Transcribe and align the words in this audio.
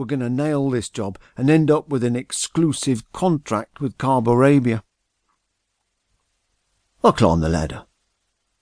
we're 0.00 0.06
going 0.06 0.20
to 0.20 0.30
nail 0.30 0.70
this 0.70 0.88
job 0.88 1.18
and 1.36 1.50
end 1.50 1.70
up 1.70 1.90
with 1.90 2.02
an 2.02 2.16
exclusive 2.16 3.12
contract 3.12 3.82
with 3.82 3.98
Carb 3.98 4.26
Arabia. 4.26 4.82
I 7.04 7.10
climbed 7.10 7.42
the 7.42 7.50
ladder. 7.50 7.84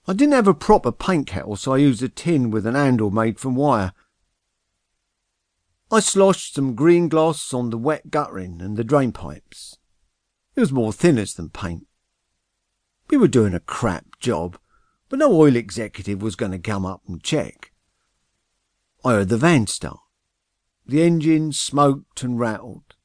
I 0.05 0.11
didn't 0.11 0.33
have 0.33 0.49
a 0.49 0.53
proper 0.53 0.91
paint 0.91 1.27
kettle, 1.27 1.55
so 1.55 1.73
I 1.73 1.77
used 1.77 2.03
a 2.03 2.09
tin 2.09 2.51
with 2.51 2.67
an 2.67 2.75
handle 2.75 3.09
made 3.09 3.39
from 3.39 3.55
wire. 3.55 3.93
I 5.89 6.01
sloshed 6.01 6.55
some 6.55 6.75
green 6.75 7.07
gloss 7.07 7.53
on 7.53 7.69
the 7.69 7.77
wet 7.77 8.11
guttering 8.11 8.61
and 8.61 8.75
the 8.75 8.83
drain 8.83 9.13
pipes. 9.13 9.77
It 10.57 10.59
was 10.59 10.73
more 10.73 10.91
thinners 10.91 11.37
than 11.37 11.49
paint. 11.49 11.87
We 13.09 13.15
were 13.15 13.29
doing 13.29 13.53
a 13.53 13.61
crap 13.61 14.19
job, 14.19 14.59
but 15.07 15.19
no 15.19 15.31
oil 15.31 15.55
executive 15.55 16.21
was 16.21 16.35
going 16.35 16.51
to 16.51 16.59
come 16.59 16.85
up 16.85 17.03
and 17.07 17.23
check. 17.23 17.71
I 19.05 19.13
heard 19.13 19.29
the 19.29 19.37
van 19.37 19.67
start. 19.67 19.99
The 20.89 21.03
engine 21.03 21.53
smoked 21.53 22.23
and 22.23 22.39
rattled. 22.39 22.95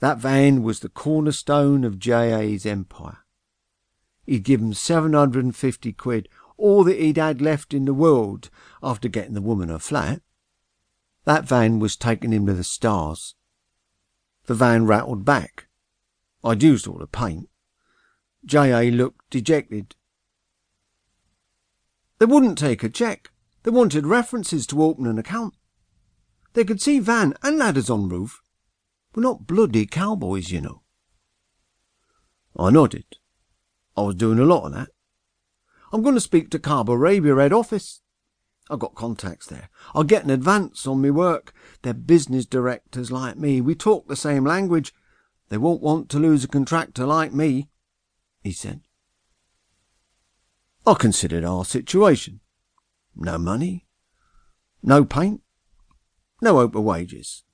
That 0.00 0.18
van 0.18 0.62
was 0.62 0.80
the 0.80 0.90
cornerstone 0.90 1.82
of 1.82 1.98
J.A.'s 1.98 2.66
empire. 2.66 3.20
He'd 4.26 4.44
given 4.44 4.74
750 4.74 5.94
quid, 5.94 6.28
all 6.58 6.84
that 6.84 6.98
he'd 6.98 7.16
had 7.16 7.40
left 7.40 7.72
in 7.72 7.86
the 7.86 7.94
world 7.94 8.50
after 8.82 9.08
getting 9.08 9.32
the 9.32 9.40
woman 9.40 9.70
a 9.70 9.78
flat. 9.78 10.20
That 11.24 11.48
van 11.48 11.78
was 11.78 11.96
taking 11.96 12.32
him 12.32 12.44
to 12.48 12.52
the 12.52 12.62
stars. 12.62 13.34
The 14.44 14.52
van 14.52 14.84
rattled 14.84 15.24
back. 15.24 15.68
I'd 16.44 16.62
used 16.62 16.86
all 16.86 16.98
the 16.98 17.06
paint. 17.06 17.48
J.A. 18.44 18.90
looked 18.90 19.30
dejected. 19.30 19.94
They 22.18 22.26
wouldn't 22.26 22.58
take 22.58 22.82
a 22.82 22.90
cheque. 22.90 23.30
They 23.62 23.70
wanted 23.70 24.06
references 24.06 24.66
to 24.66 24.82
open 24.82 25.06
an 25.06 25.18
account. 25.18 25.54
They 26.54 26.64
could 26.64 26.80
see 26.80 27.00
van 27.00 27.34
and 27.42 27.58
ladders 27.58 27.90
on 27.90 28.08
roof. 28.08 28.40
We're 29.14 29.22
not 29.22 29.46
bloody 29.46 29.86
cowboys, 29.86 30.50
you 30.50 30.60
know. 30.60 30.82
I 32.56 32.70
nodded. 32.70 33.04
I 33.96 34.02
was 34.02 34.14
doing 34.14 34.38
a 34.38 34.44
lot 34.44 34.66
of 34.66 34.72
that. 34.72 34.88
I'm 35.92 36.02
going 36.02 36.14
to 36.14 36.20
speak 36.20 36.50
to 36.50 36.58
Carb 36.58 36.88
Arabia 36.88 37.36
head 37.36 37.52
office. 37.52 38.00
I've 38.70 38.78
got 38.78 38.94
contacts 38.94 39.46
there. 39.46 39.68
I'll 39.94 40.04
get 40.04 40.24
an 40.24 40.30
advance 40.30 40.86
on 40.86 41.00
me 41.00 41.10
work. 41.10 41.52
They're 41.82 41.92
business 41.92 42.46
directors 42.46 43.12
like 43.12 43.36
me. 43.36 43.60
We 43.60 43.74
talk 43.74 44.08
the 44.08 44.16
same 44.16 44.44
language. 44.44 44.94
They 45.50 45.58
won't 45.58 45.82
want 45.82 46.08
to 46.10 46.18
lose 46.18 46.42
a 46.44 46.48
contractor 46.48 47.04
like 47.04 47.32
me, 47.32 47.68
he 48.42 48.52
said. 48.52 48.80
I 50.86 50.94
considered 50.94 51.44
our 51.44 51.64
situation. 51.64 52.40
No 53.14 53.38
money, 53.38 53.86
no 54.82 55.04
paint, 55.04 55.43
no 56.40 56.54
hope 56.54 56.74
of 56.74 56.82
wages. 56.82 57.44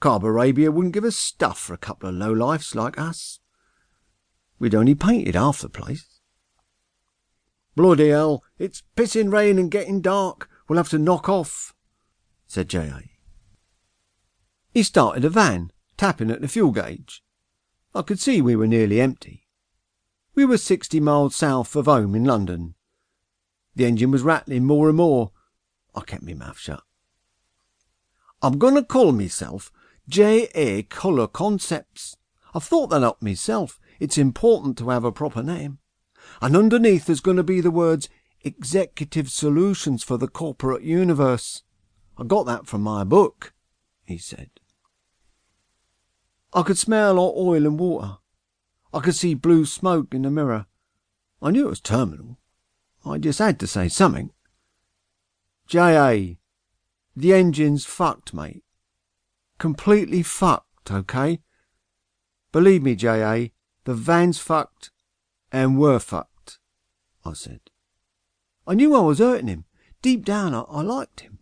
Carb 0.00 0.22
Arabia 0.22 0.70
wouldn't 0.72 0.94
give 0.94 1.04
us 1.04 1.16
stuff 1.16 1.58
for 1.58 1.74
a 1.74 1.78
couple 1.78 2.08
of 2.08 2.14
low-lifes 2.14 2.74
like 2.74 2.98
us. 2.98 3.40
We'd 4.58 4.74
only 4.74 4.94
painted 4.94 5.34
half 5.34 5.60
the 5.60 5.68
place. 5.68 6.20
Bloody 7.76 8.08
hell, 8.08 8.42
it's 8.58 8.82
pissing 8.96 9.32
rain 9.32 9.58
and 9.58 9.70
getting 9.70 10.00
dark. 10.00 10.48
We'll 10.68 10.76
have 10.76 10.88
to 10.90 10.98
knock 10.98 11.28
off, 11.28 11.74
said 12.46 12.68
J.A. 12.68 13.10
He 14.72 14.82
started 14.82 15.24
a 15.24 15.30
van, 15.30 15.72
tapping 15.96 16.30
at 16.30 16.40
the 16.40 16.48
fuel 16.48 16.70
gauge. 16.70 17.22
I 17.94 18.02
could 18.02 18.20
see 18.20 18.40
we 18.40 18.56
were 18.56 18.66
nearly 18.66 19.00
empty. 19.00 19.48
We 20.34 20.44
were 20.44 20.58
sixty 20.58 21.00
miles 21.00 21.34
south 21.34 21.74
of 21.74 21.86
home 21.86 22.14
in 22.14 22.24
London. 22.24 22.74
The 23.74 23.84
engine 23.84 24.10
was 24.10 24.22
rattling 24.22 24.64
more 24.64 24.88
and 24.88 24.96
more. 24.96 25.32
I 25.94 26.02
kept 26.02 26.22
my 26.22 26.34
mouth 26.34 26.58
shut. 26.58 26.82
I'm 28.42 28.58
going 28.58 28.74
to 28.74 28.82
call 28.82 29.12
myself 29.12 29.70
J.A. 30.08 30.84
Colour 30.84 31.26
Concepts. 31.26 32.16
I've 32.54 32.64
thought 32.64 32.88
that 32.88 33.02
up 33.02 33.20
myself. 33.22 33.78
It's 33.98 34.16
important 34.16 34.78
to 34.78 34.88
have 34.88 35.04
a 35.04 35.12
proper 35.12 35.42
name. 35.42 35.78
And 36.40 36.56
underneath 36.56 37.06
there's 37.06 37.20
going 37.20 37.36
to 37.36 37.42
be 37.42 37.60
the 37.60 37.70
words 37.70 38.08
Executive 38.42 39.30
Solutions 39.30 40.02
for 40.02 40.16
the 40.16 40.28
Corporate 40.28 40.82
Universe. 40.82 41.62
I 42.16 42.24
got 42.24 42.46
that 42.46 42.66
from 42.66 42.80
my 42.80 43.04
book, 43.04 43.52
he 44.04 44.16
said. 44.16 44.48
I 46.52 46.62
could 46.62 46.78
smell 46.78 47.18
oil 47.18 47.66
and 47.66 47.78
water. 47.78 48.16
I 48.92 49.00
could 49.00 49.14
see 49.14 49.34
blue 49.34 49.66
smoke 49.66 50.14
in 50.14 50.22
the 50.22 50.30
mirror. 50.30 50.66
I 51.42 51.50
knew 51.50 51.66
it 51.66 51.70
was 51.70 51.80
terminal. 51.80 52.38
I 53.04 53.18
just 53.18 53.38
had 53.38 53.60
to 53.60 53.66
say 53.66 53.88
something. 53.88 54.30
J.A., 55.66 56.39
the 57.16 57.34
engine's 57.34 57.84
fucked, 57.84 58.32
mate. 58.32 58.62
Completely 59.58 60.22
fucked, 60.22 60.90
okay? 60.90 61.40
Believe 62.52 62.82
me, 62.82 62.94
J.A., 62.94 63.52
the 63.84 63.94
van's 63.94 64.38
fucked, 64.38 64.90
and 65.52 65.78
we're 65.78 65.98
fucked, 65.98 66.58
I 67.24 67.32
said. 67.32 67.60
I 68.66 68.74
knew 68.74 68.94
I 68.94 69.00
was 69.00 69.18
hurting 69.18 69.48
him. 69.48 69.64
Deep 70.02 70.24
down, 70.24 70.54
I, 70.54 70.60
I 70.62 70.82
liked 70.82 71.20
him. 71.20 71.38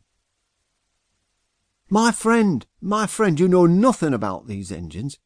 My 1.91 2.13
friend, 2.13 2.67
my 2.81 3.07
friend, 3.07 3.41
you 3.41 3.49
know 3.49 3.67
nothing 3.67 4.13
about 4.13 4.47
these 4.47 4.71
engines. 4.71 5.19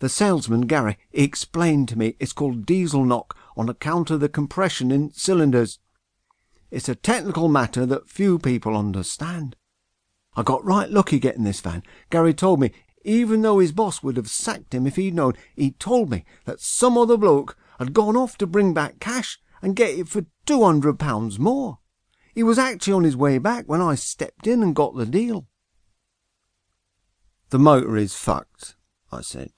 The 0.00 0.08
salesman, 0.08 0.62
Gary, 0.62 0.98
explained 1.12 1.88
to 1.90 1.98
me 1.98 2.16
it's 2.18 2.32
called 2.32 2.66
diesel 2.66 3.04
knock 3.04 3.36
on 3.56 3.68
account 3.68 4.10
of 4.10 4.18
the 4.18 4.28
compression 4.28 4.90
in 4.90 5.12
cylinders. 5.12 5.78
It's 6.72 6.88
a 6.88 6.96
technical 6.96 7.48
matter 7.48 7.86
that 7.86 8.08
few 8.08 8.38
people 8.38 8.76
understand. 8.76 9.54
I 10.34 10.42
got 10.42 10.64
right 10.64 10.88
lucky 10.88 11.18
getting 11.18 11.44
this 11.44 11.60
van. 11.60 11.82
Gary 12.10 12.34
told 12.34 12.60
me 12.60 12.72
even 13.04 13.42
though 13.42 13.58
his 13.58 13.72
boss 13.72 14.02
would 14.02 14.16
have 14.16 14.28
sacked 14.28 14.74
him 14.74 14.86
if 14.86 14.96
he'd 14.96 15.14
known, 15.14 15.34
he 15.56 15.72
told 15.72 16.10
me 16.10 16.24
that 16.44 16.60
some 16.60 16.96
other 16.96 17.16
bloke 17.16 17.56
had 17.78 17.92
gone 17.92 18.16
off 18.16 18.38
to 18.38 18.46
bring 18.46 18.72
back 18.72 19.00
cash 19.00 19.40
and 19.60 19.76
get 19.76 19.98
it 19.98 20.08
for 20.08 20.26
two 20.46 20.62
hundred 20.62 20.98
pounds 20.98 21.38
more. 21.38 21.78
He 22.34 22.42
was 22.42 22.58
actually 22.58 22.94
on 22.94 23.04
his 23.04 23.16
way 23.16 23.38
back 23.38 23.66
when 23.66 23.80
I 23.80 23.94
stepped 23.94 24.46
in 24.46 24.62
and 24.62 24.74
got 24.74 24.96
the 24.96 25.06
deal. 25.06 25.46
The 27.50 27.58
motor 27.58 27.96
is 27.96 28.14
fucked, 28.14 28.76
I 29.10 29.20
said. 29.20 29.52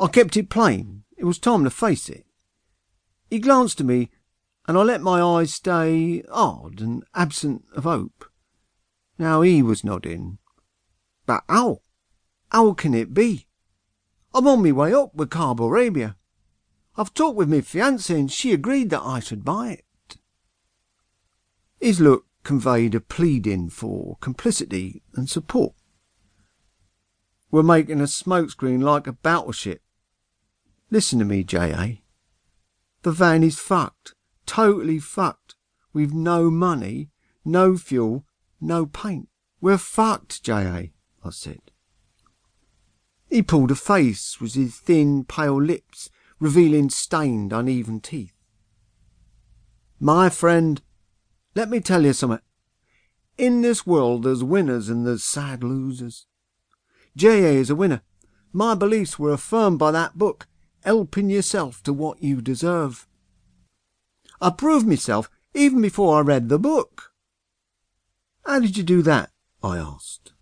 I 0.00 0.06
kept 0.06 0.36
it 0.36 0.48
plain. 0.48 1.04
It 1.16 1.24
was 1.24 1.38
time 1.38 1.64
to 1.64 1.70
face 1.70 2.08
it. 2.08 2.24
He 3.28 3.38
glanced 3.38 3.80
at 3.80 3.86
me, 3.86 4.10
and 4.66 4.78
I 4.78 4.82
let 4.82 5.02
my 5.02 5.20
eyes 5.20 5.52
stay 5.52 6.22
hard 6.32 6.80
and 6.80 7.04
absent 7.14 7.64
of 7.74 7.84
hope. 7.84 8.24
Now 9.18 9.42
he 9.42 9.62
was 9.62 9.84
nodding. 9.84 10.38
But 11.26 11.44
how? 11.48 11.80
How 12.50 12.72
can 12.72 12.94
it 12.94 13.14
be? 13.14 13.46
I'm 14.34 14.48
on 14.48 14.62
my 14.62 14.72
way 14.72 14.92
up 14.92 15.14
with 15.14 15.30
Carb 15.30 15.60
Arabia. 15.60 16.16
I've 16.96 17.14
talked 17.14 17.36
with 17.36 17.48
my 17.48 17.58
fiancée 17.58 18.18
and 18.18 18.30
she 18.30 18.52
agreed 18.52 18.90
that 18.90 19.02
I 19.02 19.20
should 19.20 19.44
buy 19.44 19.70
it. 19.70 20.16
His 21.80 22.00
look 22.00 22.26
conveyed 22.44 22.94
a 22.94 23.00
pleading 23.00 23.70
for 23.70 24.16
complicity 24.20 25.02
and 25.14 25.28
support. 25.28 25.74
We're 27.50 27.62
making 27.62 28.00
a 28.00 28.04
smokescreen 28.04 28.82
like 28.82 29.06
a 29.06 29.12
battleship. 29.12 29.80
Listen 30.90 31.18
to 31.20 31.24
me, 31.24 31.44
J.A. 31.44 32.02
The 33.02 33.12
van 33.12 33.42
is 33.42 33.58
fucked. 33.58 34.14
Totally 34.46 34.98
fucked. 34.98 35.54
We've 35.92 36.12
no 36.12 36.50
money, 36.50 37.10
no 37.44 37.76
fuel, 37.76 38.24
no 38.64 38.86
paint. 38.86 39.28
We're 39.60 39.78
fucked, 39.78 40.42
J.A., 40.42 40.92
I 41.24 41.30
said. 41.30 41.60
He 43.28 43.42
pulled 43.42 43.70
a 43.70 43.74
face 43.74 44.40
with 44.40 44.54
his 44.54 44.76
thin, 44.76 45.24
pale 45.24 45.60
lips, 45.60 46.10
revealing 46.38 46.90
stained, 46.90 47.52
uneven 47.52 48.00
teeth. 48.00 48.34
My 49.98 50.28
friend, 50.28 50.82
let 51.54 51.70
me 51.70 51.80
tell 51.80 52.04
you 52.04 52.12
something. 52.12 52.40
In 53.38 53.62
this 53.62 53.86
world 53.86 54.22
there's 54.22 54.44
winners 54.44 54.88
and 54.88 55.06
there's 55.06 55.24
sad 55.24 55.64
losers. 55.64 56.26
J.A. 57.16 57.56
is 57.56 57.70
a 57.70 57.74
winner. 57.74 58.02
My 58.52 58.74
beliefs 58.74 59.18
were 59.18 59.32
affirmed 59.32 59.78
by 59.78 59.90
that 59.92 60.18
book, 60.18 60.46
Helping 60.84 61.30
Yourself 61.30 61.82
to 61.84 61.92
What 61.92 62.22
You 62.22 62.40
Deserve. 62.40 63.08
I 64.40 64.50
proved 64.50 64.86
myself 64.86 65.30
even 65.54 65.80
before 65.80 66.18
I 66.18 66.20
read 66.20 66.48
the 66.48 66.58
book. 66.58 67.13
How 68.46 68.60
did 68.60 68.76
you 68.76 68.82
do 68.82 69.02
that? 69.02 69.30
I 69.62 69.78
asked. 69.78 70.32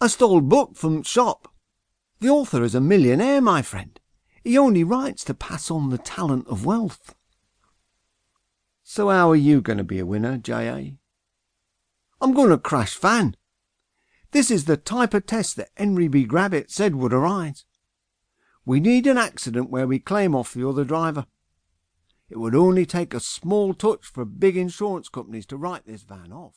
I 0.00 0.08
stole 0.08 0.42
book 0.42 0.76
from 0.76 1.02
shop. 1.02 1.52
The 2.20 2.28
author 2.28 2.62
is 2.62 2.74
a 2.74 2.80
millionaire, 2.80 3.40
my 3.40 3.62
friend. 3.62 3.98
He 4.44 4.58
only 4.58 4.84
writes 4.84 5.24
to 5.24 5.34
pass 5.34 5.70
on 5.70 5.90
the 5.90 5.98
talent 5.98 6.46
of 6.48 6.66
wealth. 6.66 7.14
So 8.82 9.08
how 9.08 9.30
are 9.30 9.36
you 9.36 9.60
going 9.60 9.78
to 9.78 9.84
be 9.84 9.98
a 9.98 10.06
winner, 10.06 10.36
J.A.? 10.36 10.98
I'm 12.20 12.32
going 12.34 12.50
to 12.50 12.58
crash 12.58 12.96
van. 12.96 13.36
This 14.32 14.50
is 14.50 14.66
the 14.66 14.76
type 14.76 15.14
of 15.14 15.26
test 15.26 15.56
that 15.56 15.70
Henry 15.76 16.08
B. 16.08 16.24
Gravitt 16.26 16.70
said 16.70 16.94
would 16.96 17.12
arise. 17.12 17.64
We 18.64 18.80
need 18.80 19.06
an 19.06 19.18
accident 19.18 19.70
where 19.70 19.86
we 19.86 19.98
claim 19.98 20.34
off 20.34 20.52
the 20.52 20.68
other 20.68 20.84
driver. 20.84 21.26
It 22.28 22.38
would 22.38 22.54
only 22.54 22.86
take 22.86 23.14
a 23.14 23.20
small 23.20 23.72
touch 23.72 24.06
for 24.06 24.24
big 24.24 24.56
insurance 24.56 25.08
companies 25.08 25.46
to 25.46 25.56
write 25.56 25.86
this 25.86 26.02
van 26.02 26.32
off. 26.32 26.56